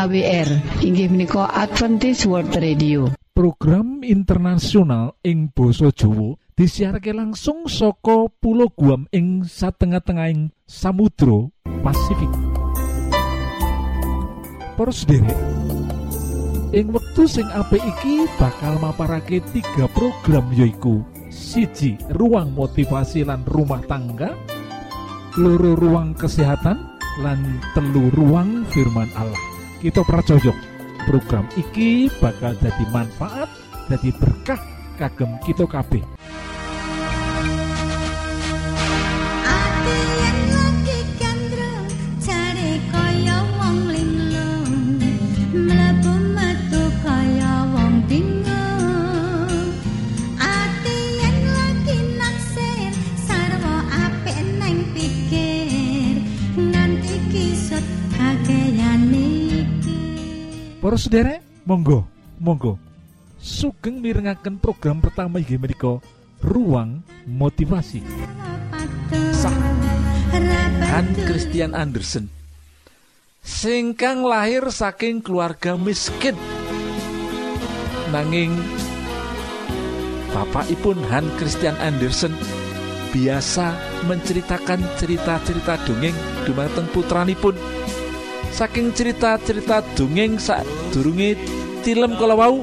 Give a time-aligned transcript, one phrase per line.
[0.00, 3.12] AWR inggih menika Adventist World Radio.
[3.36, 11.52] Program internasional ing Boso Jowo disiharke langsung soko pulau Guam ing satengah-tengahing Samudro
[11.84, 12.32] Pasifik.
[15.04, 15.40] Derek
[16.72, 23.84] ing wektu sing apik iki bakal maparake tiga program yoiku siji ruang motivasi lan rumah
[23.84, 24.32] tangga
[25.36, 26.88] loro ruang kesehatan
[27.20, 30.52] lan telu ruang firman Allah kita pracojok
[31.08, 33.48] program iki bakal jadi manfaat
[33.88, 34.60] jadi berkah
[35.00, 36.04] kagem kita kabeh
[60.90, 61.38] Para sederek,
[61.70, 62.02] monggo,
[62.42, 62.74] monggo.
[63.38, 66.02] Sugeng mirengaken program pertama inggih menika
[66.42, 68.02] Ruang Motivasi.
[70.90, 72.26] Han Christian Andersen.
[73.38, 76.34] Singkang lahir saking keluarga miskin.
[78.10, 78.58] Nanging
[80.34, 82.34] bapakipun Han Christian Andersen
[83.14, 83.78] biasa
[84.10, 86.18] menceritakan cerita-cerita dongeng
[86.50, 87.54] dumateng putranipun
[88.50, 91.38] saking cerita-cerita dongeng sak durunge
[91.80, 92.60] film kala wau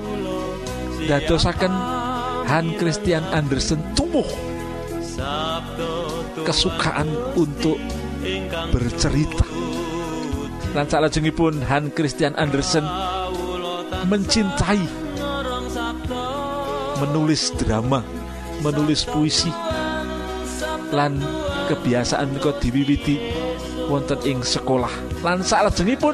[1.08, 1.74] dadosaken
[2.48, 4.28] Han Christian Andersen tumbuh
[6.48, 7.76] kesukaan untuk
[8.72, 9.44] bercerita.
[10.72, 12.86] Dan salajengipun Han Christian Andersen
[14.08, 15.08] mencintai
[16.98, 18.02] menulis drama
[18.66, 19.54] menulis puisi
[20.90, 21.20] lan
[21.70, 23.20] kebiasaan kok diwiwiti
[23.86, 26.14] wonten ing sekolah lan salajengipun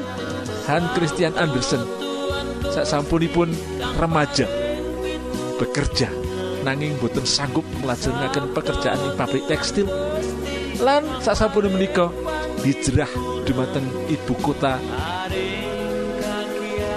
[0.64, 1.84] Han Christian Andersen
[2.72, 3.52] sak sampunipun
[4.00, 4.48] remaja
[5.60, 6.08] bekerja
[6.64, 9.84] nanging boten sanggup nglajengaken pekerjaan ing pabrik tekstil.
[10.80, 12.08] Lan sak sampun menika
[12.64, 13.08] hijrah
[13.44, 14.80] dumateng ibu kota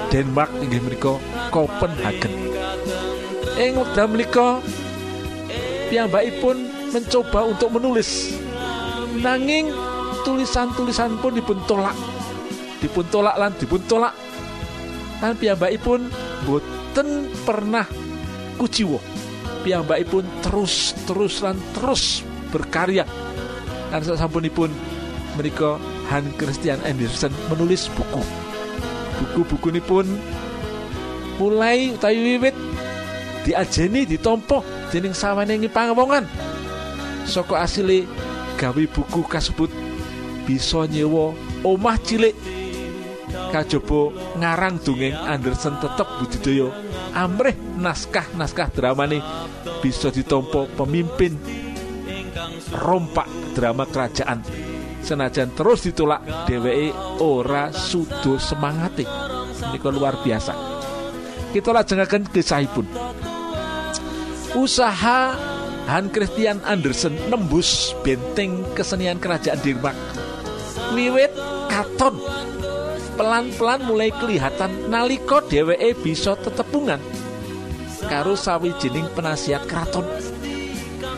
[0.07, 1.19] Denmark inggih menika
[1.51, 2.31] Copenhagen
[3.59, 4.63] ing wekdal menika
[5.91, 6.57] piyambakipun
[6.95, 8.39] mencoba untuk menulis.
[9.17, 9.73] Nanging
[10.27, 11.95] tulisan-tulisan pun dipun tolak.
[12.83, 14.11] Dipun tolak lan dipun tolak.
[15.23, 16.11] Lan piyambakipun
[16.43, 17.87] boten pernah
[18.59, 18.99] kuciwo
[19.63, 23.07] piyambakipun terus terus lan terus berkarya.
[23.87, 24.67] Dan sampunipun
[25.39, 25.79] mereka
[26.11, 28.19] Han Christian Andersen menulis buku.
[29.17, 30.05] Buku-buku ini pun
[31.39, 32.55] mulai utawi wiwit
[33.47, 36.25] diajeni ditompo dening sawanengi pangwongan
[37.29, 38.09] soko asli
[38.57, 39.69] gawe buku kasebut
[40.47, 41.35] bisa nyewa
[41.67, 42.31] omah cilik.
[43.51, 46.67] Kajaba ngarang dongeng Anderson tetep budidaya
[47.11, 49.19] amrih naskah-naskah dramane
[49.83, 51.35] bisa ditompo pemimpin
[52.71, 54.43] rompak drama kerajaan.
[55.03, 56.91] Senajan terus ditolak dheweke
[57.23, 59.07] ora sudo semangati.
[59.57, 60.53] Ini luar biasa.
[61.51, 62.87] Kita lajengaken kisahipun.
[64.55, 65.35] Usaha
[65.87, 69.95] Han Christian Andersen nembus benteng kesenian kerajaan Denmark
[70.95, 71.33] wiwit
[71.67, 72.19] katon.
[73.17, 77.01] Pelan-pelan mulai kelihatan naliko dheweke bisa tetepungan
[78.07, 80.07] karo sawijining penasihat keraton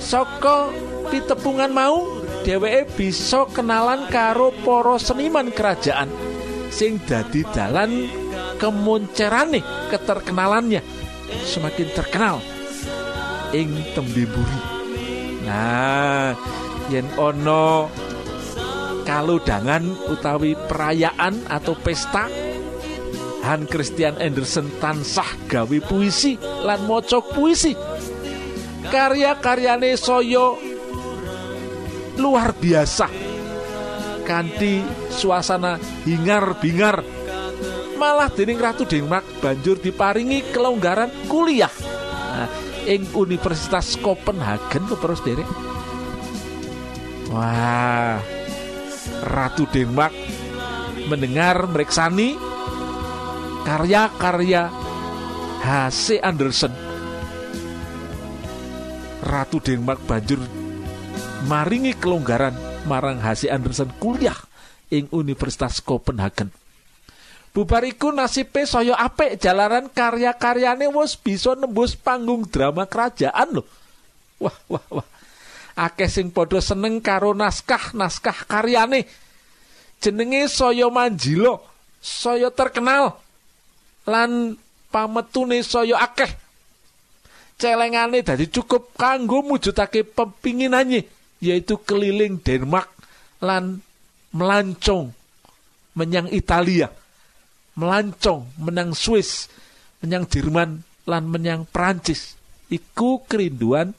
[0.01, 0.73] saka
[1.13, 6.09] pitepungan mau dheweke bisa kenalan karo para seniman kerajaan
[6.73, 8.09] sing dadi dalan
[8.57, 9.61] kemoncerane
[9.93, 10.81] keterkenalannya
[11.45, 12.41] semakin terkenal
[13.53, 14.61] ing tembe buri
[15.45, 16.33] nah
[16.89, 17.85] yen ono
[19.09, 19.81] kaludangan
[20.13, 22.29] utawi perayaan atau pesta
[23.41, 27.73] Han Christian Andersen tansah gawe puisi lan mocok puisi.
[28.93, 30.61] Karya-karyane soyo
[32.21, 33.09] luar biasa.
[34.27, 37.01] Kanthi suasana hingar-bingar
[37.97, 41.73] malah dening Ratu Denmark banjur diparingi kelonggaran kuliah.
[42.29, 42.51] Nah,
[42.85, 45.49] ing Universitas Copenhagen terus derek
[47.29, 48.38] wah
[49.19, 50.15] Ratu Denmark
[51.11, 52.39] mendengar mereksani
[53.67, 54.71] karya-karya
[55.59, 56.23] H.C.
[56.23, 56.71] Andersen.
[59.19, 60.39] Ratu Denmark banjur
[61.45, 62.55] maringi kelonggaran
[62.87, 63.51] marang H.C.
[63.51, 64.37] Andersen kuliah
[64.89, 66.49] ing Universitas Copenhagen.
[67.49, 73.67] Bubariku nasibe saya apik jalaran karya-karyane wis bisa nembus panggung drama kerajaan loh.
[74.39, 75.07] Wah, wah, wah.
[75.79, 79.07] Akeh sing padha seneng karo naskah-naskah karyane.
[80.03, 81.63] Jenenge saya manjilo
[81.99, 83.15] saya terkenal.
[84.03, 84.59] Lan
[84.91, 86.31] pametune saya akeh.
[87.59, 91.03] Celengane dadi cukup kanggo mujudake pepinginane
[91.43, 92.87] yaitu keliling Denmark
[93.43, 93.83] lan
[94.31, 95.11] melancong
[95.95, 96.87] menyang Italia
[97.79, 99.47] melancong menang Swiss
[100.03, 102.35] menyang Jerman lan menyang Prancis.
[102.69, 103.95] Iku kerinduan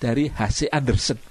[0.00, 0.72] dari H.C.
[0.72, 1.29] Anderson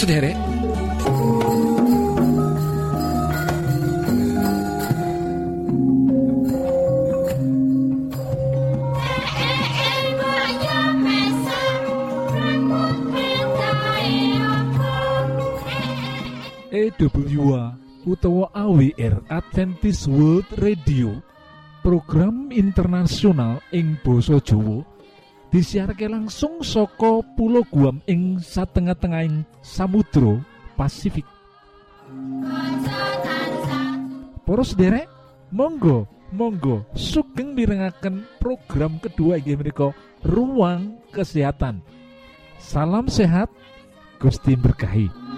[0.00, 0.32] Sederek
[16.72, 17.76] EWA
[18.08, 21.20] utawa AWR Adventist World Radio.
[21.84, 24.99] Program internasional ing Boso Jowo
[25.50, 30.38] disiarke langsung soko pulau Guam ing satengah-tengahing Samudro
[30.78, 31.26] Pasifik.
[34.46, 35.10] Poros derek
[35.50, 39.90] Monggo Monggo sugeng mirengaken program kedua inggih menika
[40.22, 41.82] ruang kesehatan.
[42.62, 43.50] Salam sehat
[44.22, 45.29] Gusti berkahi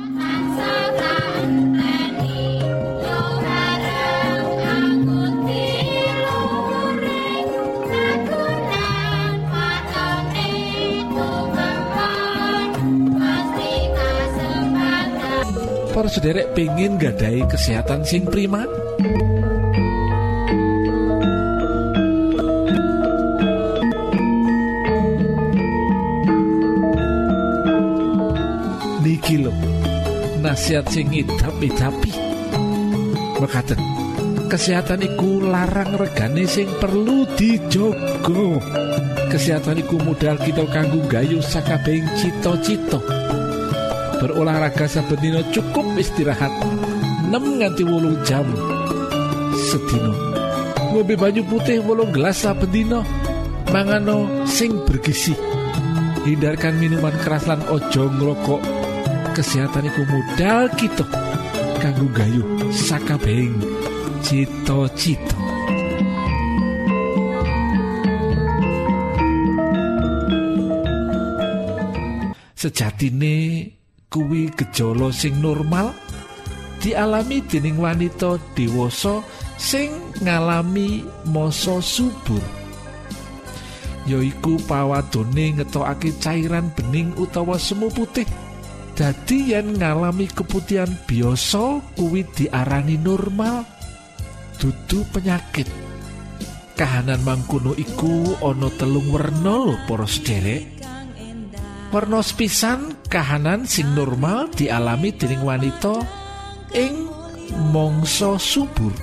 [16.02, 18.66] para sederek pengen gadai kesehatan sing prima
[28.98, 29.54] niki lo
[30.42, 31.06] nasihat sing
[31.38, 32.10] tapi tapi
[33.38, 33.78] mekaten
[34.50, 38.58] kesehatan iku larang regane sing perlu dijogo.
[39.30, 42.98] Kesehatan iku modal kita kanggo gayu sakabehing cita-cita
[44.22, 46.54] berolahraga saben dina cukup istirahat.
[47.26, 48.46] 6 nganti wolung jam
[49.58, 50.14] sedina.
[50.94, 53.02] Ngombe banyu putih wolung gelas saben dina.
[53.74, 55.34] Mangano sing bergizi
[56.22, 58.62] hindarkan minuman keras lan ojo ngrokok.
[59.34, 61.02] Kesehatan iku modal kita
[61.82, 63.58] kanggo gayu sakabehing
[64.22, 65.40] cita-cita.
[72.54, 73.34] Sejatine
[74.12, 75.96] kuwi gejala sing normal
[76.84, 79.24] dialami dening wanita dewasa
[79.56, 79.88] sing
[80.20, 82.42] ngalami masa subur.
[84.02, 88.26] Yaiku pawadone ngetokake cairan bening utawa semu putih.
[88.92, 93.62] Dadi yen ngalami keputihan biasa kuwi diarani normal.
[94.58, 95.70] Dudu penyakit.
[96.74, 100.82] Kahanan mangkono iku ana telung werna lho para sederek
[101.92, 106.00] warna sepisan kahanan sing normal dialami dening wanita
[106.72, 107.12] ing
[107.68, 108.96] mangsa subur.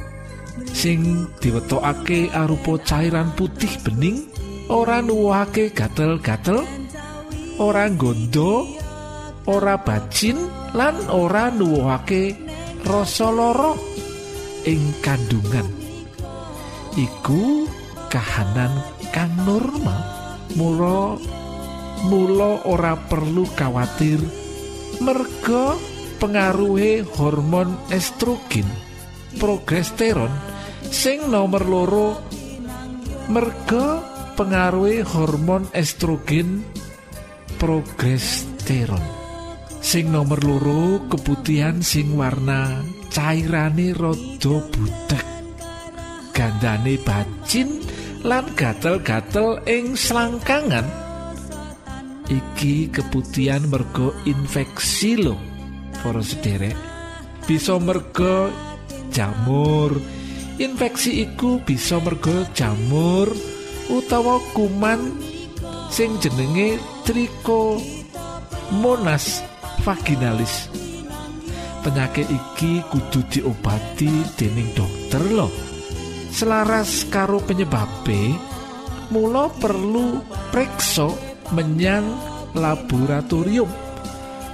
[0.73, 4.25] Sing diwetokake arupa cairan putih bening
[4.65, 6.65] ora nuwuhake gatel-gatel
[7.61, 8.65] ora gondo
[9.45, 10.41] ora bacin
[10.73, 12.33] lan ora nuwuhake
[12.89, 13.77] rasa lara
[14.65, 15.69] ing kandungan.
[16.97, 17.69] Iku
[18.09, 18.73] kahanan
[19.13, 20.01] kang normal.
[20.57, 21.13] Mula
[22.07, 24.21] mula ora perlu khawatir.
[25.03, 25.75] Merga
[26.19, 28.67] pengaruhe hormon estrogen
[29.39, 30.31] progesteron
[30.87, 32.19] sing nomor loro.
[33.29, 34.03] Merga
[34.39, 36.63] pengaruhi hormon estrogen
[37.59, 39.03] progesteron
[39.79, 45.25] sing nomor loro keputihan sing warna cairane rada butek
[46.35, 47.79] gandane bacin
[48.23, 51.08] lan gatel-gatel ing selangkangan
[52.29, 55.35] iki keputihan mergo infeksi lo
[55.99, 56.77] para sederek.
[57.43, 58.53] Bisa mergo
[59.09, 59.97] jamur.
[60.61, 63.33] Infeksi iku bisa mergo jamur
[63.89, 65.17] utawa kuman
[65.89, 67.81] sing jenenge triko
[68.77, 69.41] monas
[69.81, 70.69] vaginalis.
[71.81, 75.69] Penyakit iki kudu diobati dening dokter loh
[76.29, 78.37] selaras karo penyebabe
[79.09, 80.21] mula perlu
[80.53, 82.05] preksa menyang
[82.53, 83.69] laboratorium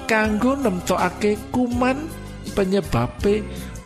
[0.06, 2.08] kanggo nemtokake kuman
[2.54, 3.42] penyebabe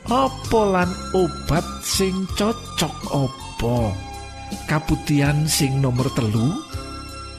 [0.09, 3.93] apa lan obat sing cocok opo
[4.65, 6.49] kaputian sing nomor telu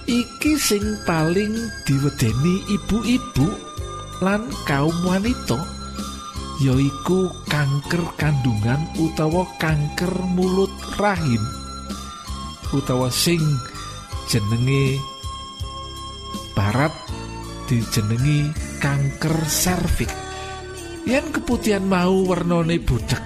[0.07, 1.55] iki sing paling
[1.87, 3.47] diwedeni ibu-ibu
[4.23, 5.59] lan kaum wanita
[6.61, 11.41] yaiku kanker kandungan utawa kanker mulut rahim
[12.71, 13.41] utawa sing
[14.29, 15.01] jenenge
[16.61, 16.93] barat
[17.65, 18.53] dijenengi
[18.85, 20.13] kanker serviks.
[21.09, 23.25] Yen keputihan mau warnane budek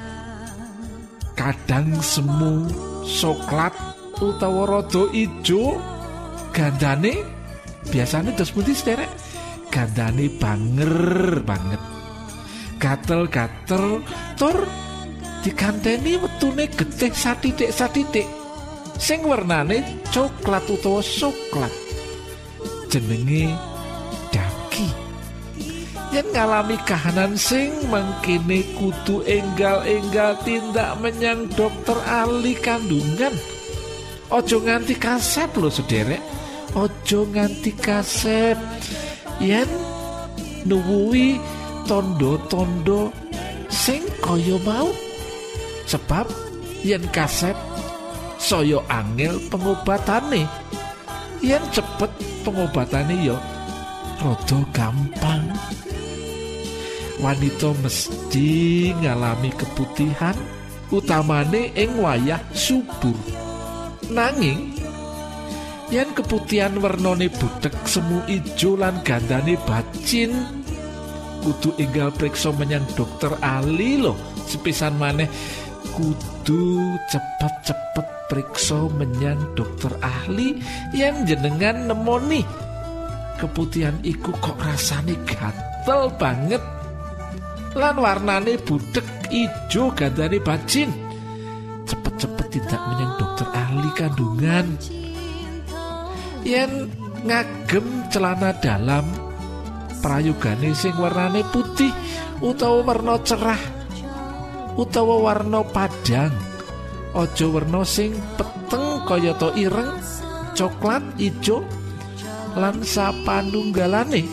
[1.34, 2.70] kadang semu
[3.02, 3.74] soklat
[4.22, 5.82] utawa rada ijo
[6.54, 7.26] gandane
[7.90, 9.10] biasanya terus putih sederek
[9.66, 10.94] gandane banger
[11.42, 11.82] banget.
[12.78, 13.98] Gatel-gatel
[14.38, 14.62] tur
[15.42, 18.30] dikanteni wetune getih satitik satitik
[18.94, 19.82] sing warnane
[20.14, 21.83] coklat utawa soklat
[22.94, 23.50] jenenge
[24.30, 24.86] daki.
[26.14, 33.34] Yen ngalami kahanan sing mengkini kudu enggal-enggal tindak menyang dokter ahli kandungan.
[34.30, 36.22] Ojo nganti kasep lo sederek.
[36.78, 38.54] Ojo nganti kasep.
[39.42, 39.66] Yen
[40.62, 41.42] nuwui
[41.90, 43.10] tondo-tondo
[43.66, 44.86] sing kaya mau.
[45.90, 46.30] Sebab
[46.86, 47.58] yen kasep
[48.38, 50.46] saya angel pengobatane.
[51.42, 53.36] Yen cepet pengobatane ya
[54.20, 55.44] rada gampang.
[57.18, 60.36] Wanita mesti ngalami keputihan
[60.92, 63.16] utamane ing wayah subur.
[64.12, 64.76] Nanging
[65.88, 70.32] yen keputihan wernane budek semu ijo lan gandane bacin
[71.44, 74.16] kudu enggal periksa menyang dokter ahli loh
[74.48, 75.28] sepisan maneh
[75.94, 80.58] kudu cepet-cepet periksa menyang dokter ahli
[80.90, 82.42] yang jenengan nemoni.
[83.38, 86.62] Keputihan iku kok rasane gatel banget.
[87.78, 90.90] Lan warnane budek ijo gandane bacin
[91.86, 94.66] cepet-cepet tidak menyang dokter ahli kandungan.
[96.42, 96.90] Yen
[97.22, 99.06] ngagem celana dalam
[100.02, 101.90] prayogane sing warnane putih
[102.42, 103.73] utawa warna cerah
[104.74, 106.34] utawa warna padang.
[107.14, 110.02] Aja werna sing peteng kayata ireng
[110.58, 111.62] coklat ijo
[112.58, 114.26] lan sapanunggalane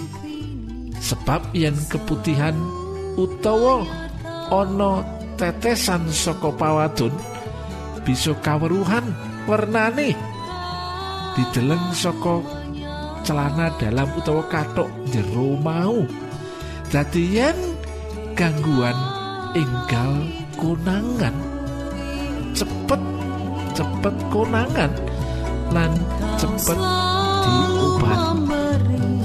[0.97, 2.57] sebab yen keputihan
[3.17, 3.85] utawa
[4.49, 5.05] ana
[5.37, 7.13] tetesan saka pawadon
[8.01, 9.13] bisa kaweruhan
[9.45, 10.17] warnane
[11.37, 12.41] dideleng saka
[13.21, 16.01] celana dalam utawa katok jero mau.
[16.91, 17.55] Dadi yen
[18.33, 19.20] gangguan
[19.55, 20.11] enggal
[20.55, 21.35] konangan.
[22.55, 23.01] Cepet
[23.75, 24.91] cepet konangan.
[25.71, 25.91] Lan
[26.39, 26.79] cepet
[27.43, 29.20] diobati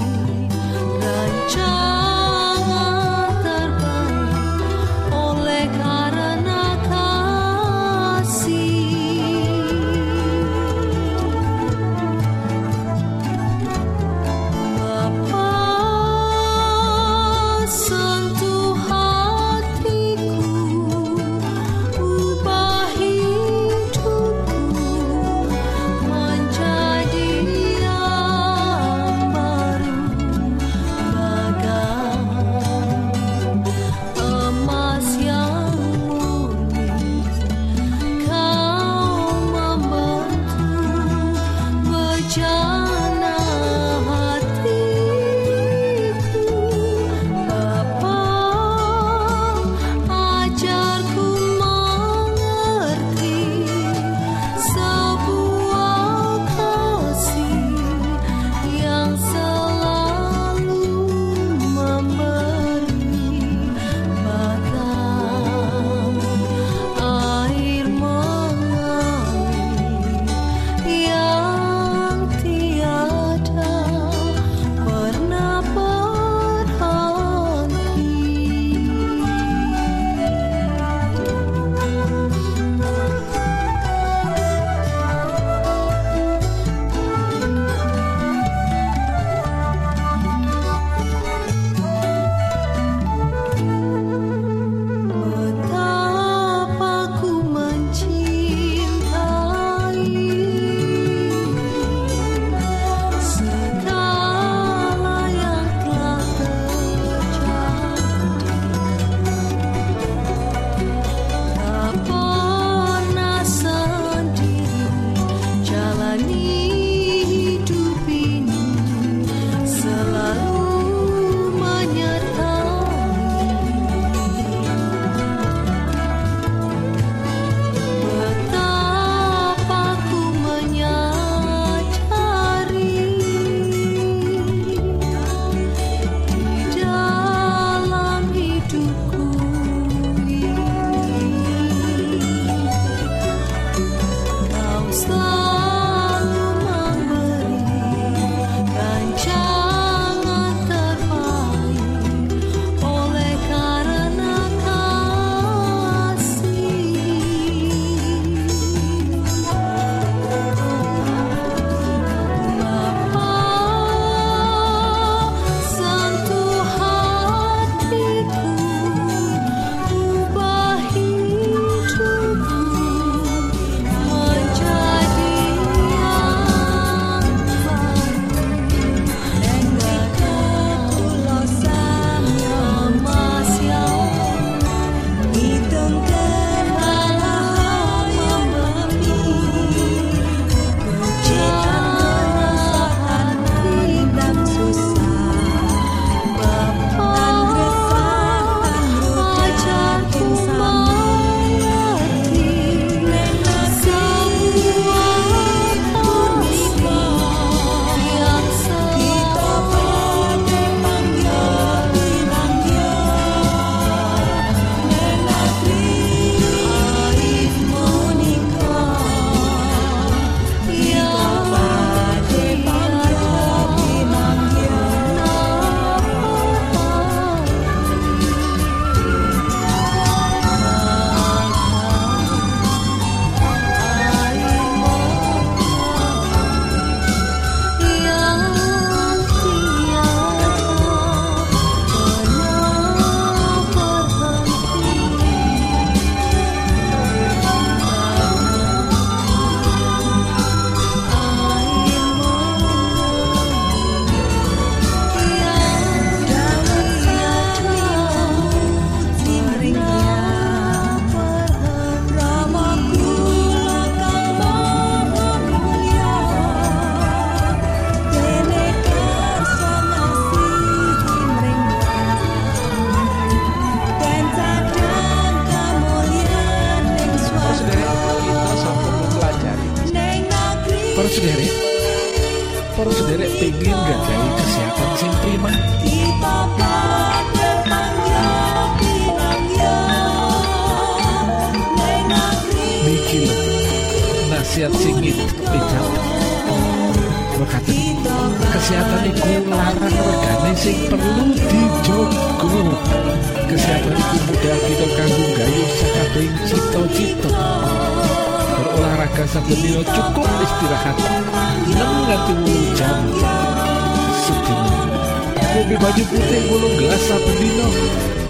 [316.07, 317.67] putih gulung gelas saben dina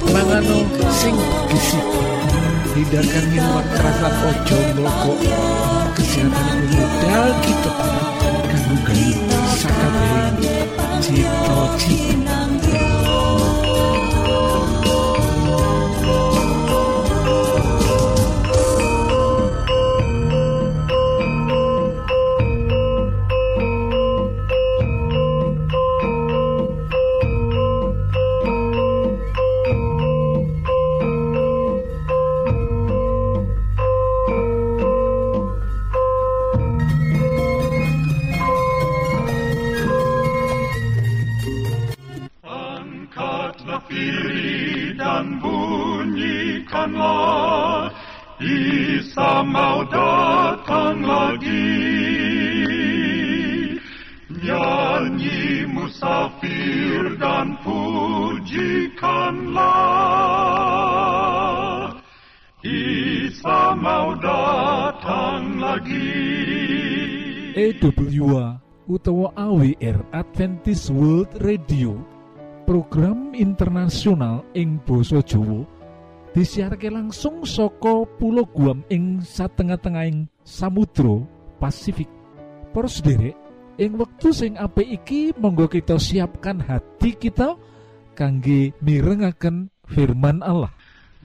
[0.09, 0.65] mangano
[0.97, 1.13] sing
[1.49, 1.77] gizi
[2.73, 5.17] hindarkan minuman keras lan ojo merokok
[5.97, 7.73] kesehatan modal kita.
[8.49, 9.21] Kanggo gayu
[11.01, 12.56] cita-cita
[58.57, 59.69] pujikanlah
[62.65, 66.09] Isa mau datang lagi
[67.53, 68.57] EWA
[68.89, 72.01] utawa AWR Adventist World Radio.
[72.67, 75.63] Program internasional ing Boso Jowo
[76.35, 81.23] disiarke langsung soko pulau Guam ing satengah-tengahing Samudro
[81.61, 82.09] Pasifik.
[82.75, 83.37] Para sederek
[83.79, 87.55] ing wektu sing apik iki monggo kita siapkan hati kita
[88.17, 90.73] kangge mirengaken firman Allah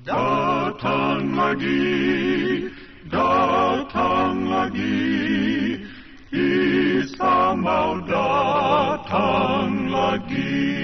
[0.03, 2.67] Datang lagi,
[3.07, 4.99] datang lagi,
[6.35, 10.83] Isa mau datang lagi.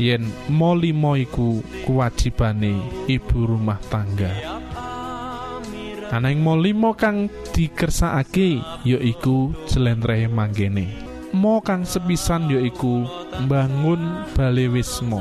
[0.00, 4.32] yen molimo iku kewajibane ibu rumah tangga.
[6.14, 10.94] Anang molimo kang dikersakake yaiku jelentrehe manggene.
[11.34, 13.02] Mo kang sepisan yaiku
[13.42, 15.18] mbangun balewismo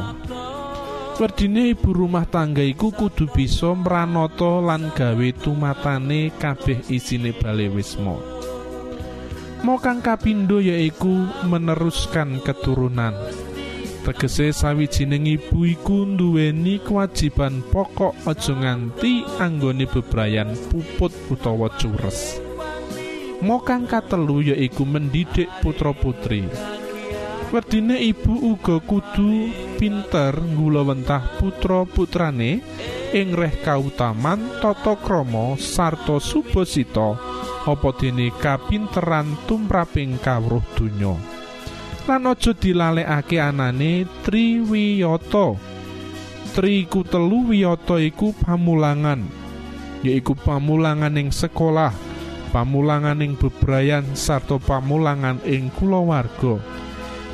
[1.13, 8.17] Werdine ibu rumah tangga iku kudu bisa mranata lan gawe tumatane kabeh isine balewismo
[9.63, 13.15] Mo kang kapindo yaiku meneruskan keturunan.
[14.03, 22.43] Tegese sawijining ibu iku nduweni kewajiban pokok aja nganti anggone bebrayan puput utawa cures.
[23.39, 26.43] Mo kang katelu yaiku mendidik putra putri
[27.53, 32.61] Werdine ibu uga kudu pinter nggulawentah putra putrane
[33.13, 37.17] ing reh kautaman tata krama sarta subasita
[37.63, 41.15] apa dene kapinteran tumraping kawruh donya?
[42.03, 45.55] Lan aja dilalekake anane triwiyata.
[46.53, 49.43] Tri iku telu wiyata iku pamulangan
[50.03, 51.95] yaiku pamulangan ing sekolah
[52.51, 56.59] pamulangan ing bebrayan sarta pamulangan ing kulawarga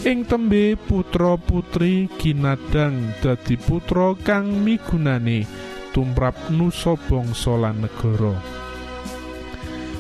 [0.08, 5.44] ing tembe putra putri ginadang dadi putra kang migunani
[5.92, 8.40] tumrap nusa bangsa lan negara.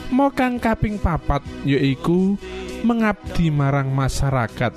[0.10, 2.40] Mo kang kaping papat yaiku
[2.88, 4.74] mengabdi marang masyarakat.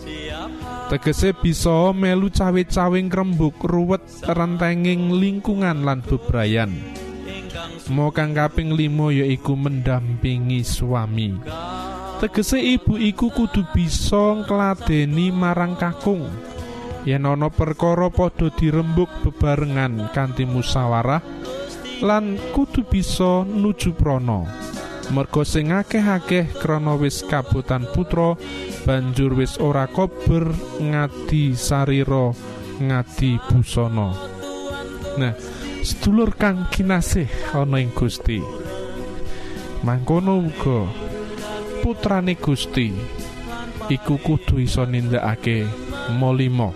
[0.90, 6.74] Tegese bisa melu cawe-cawing rembug ruwet rentenging lingkungan lan bebrayan.
[7.88, 11.38] Mo kang kaping limo yaiku mendampingi suami
[12.22, 16.30] tegese ibu iku kudu bisa ngladeni marang kakung.
[17.02, 21.18] Yen ana perkara padha dirembuk bebarengan kanthi musyawarah
[21.98, 24.46] lan kudu bisa nuju prana.
[25.10, 28.38] Merga sing akeh-akeh krana wis kabutan putra
[28.86, 30.46] banjur wis ora kober
[30.78, 32.30] ngadi sarira
[32.78, 34.14] ngadi busana.
[35.18, 35.34] Nah
[35.82, 38.38] sedulur kang kinasih ana ing Gusti.
[39.82, 40.86] Mangkono uga
[41.82, 42.94] putrane Gusti
[43.90, 45.66] iku kudu iso nindakake
[46.14, 46.70] molimo.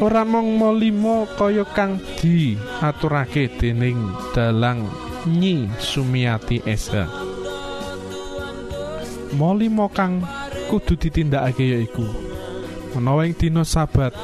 [0.00, 4.88] Ora mung molimo kaya kang diaturake dening dalang
[5.28, 7.04] Nyi Sumiati Esa.
[9.36, 10.24] Molimo kang
[10.72, 12.08] kudu ditindakake yaiku.
[12.96, 14.16] Menawa ing dina sabat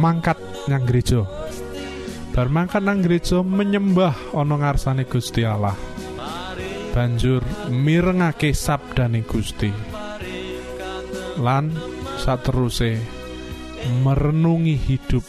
[0.00, 0.40] mangkat
[0.72, 1.24] nyang gereja.
[2.32, 5.85] Bar mangkat nang gereja menyembah ana ngarsane Gusti Allah
[6.96, 9.68] banjur mirengake sabdane Gusti.
[11.36, 11.68] Lan
[12.16, 12.96] sateruse
[14.00, 15.20] merenungi hidup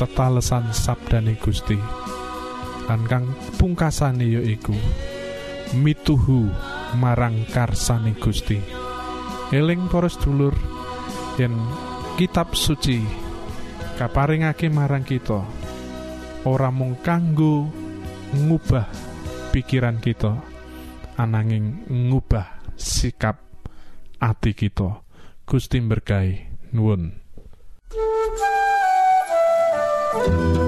[0.00, 1.76] tetalesan sabdane Gusti.
[2.88, 4.72] Lan kang pungkasane yaiku
[5.76, 6.48] mituhu
[6.96, 8.56] marang karsane Gusti.
[9.52, 10.56] Eling para sedulur
[11.36, 11.52] yen
[12.16, 13.04] kitab suci
[14.00, 15.44] kaparingake marang kita
[16.48, 17.68] ora mung kanggo
[18.32, 18.88] ngubah
[19.52, 20.53] pikiran kita
[21.16, 23.38] ananging ngubah sikap
[24.18, 25.02] ati kita.
[25.44, 27.20] Gusti berkahi nuwun.
[30.14, 30.63] Betapa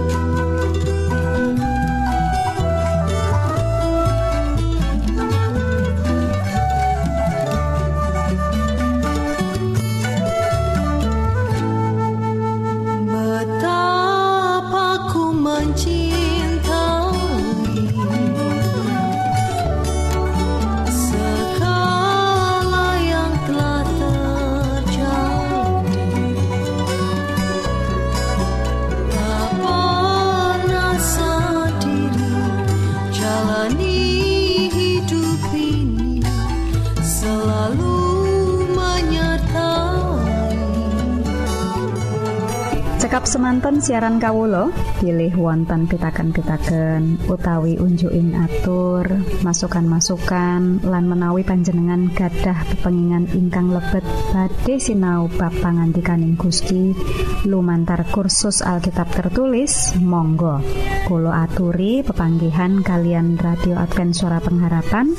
[43.37, 49.05] semanten siaran Kawulo pilih wonten pitaken-pitaken utawi unjuin atur
[49.45, 56.97] masukan-masukan lan menawi panjenengan gadah pepengingan ingkang lebet badhe sinau bab pangantikaning Gusti.
[57.45, 60.65] Lumantar kursus Alkitab tertulis Monggo.
[61.05, 65.13] Kulo aturi pepanggihan kalian radio Advent suara pengharapan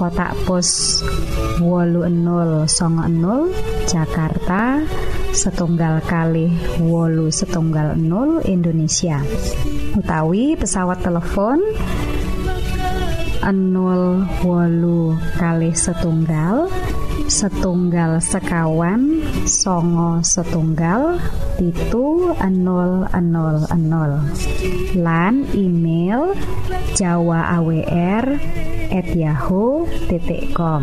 [0.00, 1.04] kotak pos
[1.60, 3.52] wolu enol songo enol
[3.84, 4.80] Jakarta
[5.34, 9.18] setunggal kali wolu setunggal 0 Indonesia.
[9.98, 11.58] Utawi pesawat telepon
[13.42, 16.70] 0 wolu kali setunggal
[17.26, 21.18] setunggal sekawan songo setunggal
[21.58, 23.10] pitu 000
[25.00, 26.36] lan email
[26.94, 28.38] jawa awr
[28.92, 30.82] at yahoo.com